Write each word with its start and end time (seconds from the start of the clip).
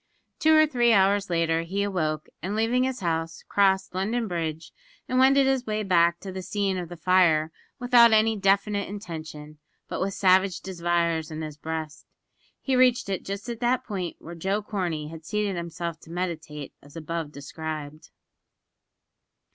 Two 0.39 0.55
or 0.55 0.65
three 0.65 0.93
hours 0.93 1.29
later 1.29 1.61
he 1.61 1.83
awoke, 1.83 2.25
and 2.41 2.55
leaving 2.55 2.85
his 2.85 3.01
house, 3.01 3.43
crossed 3.47 3.93
London 3.93 4.27
Bridge, 4.27 4.71
and 5.07 5.19
wended 5.19 5.45
his 5.45 5.67
way 5.67 5.83
back 5.83 6.19
to 6.21 6.31
the 6.31 6.41
scene 6.41 6.75
of 6.79 6.89
the 6.89 6.97
fire 6.97 7.51
without 7.77 8.11
any 8.11 8.35
definite 8.35 8.89
intention, 8.89 9.59
but 9.87 10.01
with 10.01 10.15
savage 10.15 10.59
desires 10.61 11.29
in 11.29 11.43
his 11.43 11.55
breast. 11.55 12.07
He 12.59 12.75
reached 12.75 13.09
it 13.09 13.23
just 13.23 13.47
at 13.47 13.59
that 13.59 13.83
point 13.83 14.15
where 14.17 14.33
Joe 14.33 14.63
Corney 14.63 15.09
had 15.09 15.23
seated 15.23 15.55
himself 15.55 15.99
to 15.99 16.09
meditate, 16.09 16.73
as 16.81 16.95
above 16.95 17.31
described. 17.31 18.09